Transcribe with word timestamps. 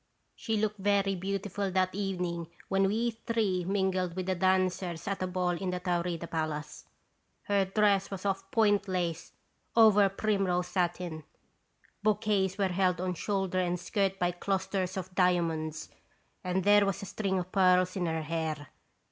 She 0.35 0.57
looked 0.57 0.79
very 0.79 1.13
beautiful 1.13 1.69
that 1.69 1.93
evening 1.93 2.47
when 2.69 2.87
we 2.87 3.11
three 3.11 3.63
mingled 3.63 4.15
with 4.15 4.25
the 4.25 4.33
dancers 4.33 5.07
at 5.07 5.21
a 5.21 5.27
ball 5.27 5.51
in 5.51 5.69
the 5.69 5.79
Taurida 5.79 6.25
Palace; 6.27 6.85
her 7.43 7.65
dress 7.65 8.09
was 8.09 8.25
of 8.25 8.49
point 8.49 8.87
lace, 8.87 9.33
over 9.75 10.09
primrose 10.09 10.65
satin; 10.69 11.23
bouquets 12.01 12.57
were 12.57 12.69
held 12.69 12.99
on 12.99 13.13
shoulder 13.13 13.59
and 13.59 13.79
skirt 13.79 14.17
by 14.17 14.31
clusters 14.31 14.97
of 14.97 15.13
diamonds, 15.13 15.89
and 16.43 16.63
there 16.63 16.83
was 16.87 17.03
a 17.03 17.05
string 17.05 17.37
of 17.37 17.51
pearls 17.51 17.95
in 17.95 18.07
her 18.07 18.23
hair. 18.23 18.69